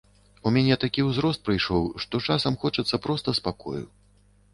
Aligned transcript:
У 0.49 0.51
мяне 0.53 0.77
такі 0.83 1.03
ўзрост 1.09 1.43
прыйшоў, 1.49 1.83
што 2.05 2.21
часам 2.37 2.57
хочацца 2.65 3.01
проста 3.05 3.35
спакою. 3.41 3.83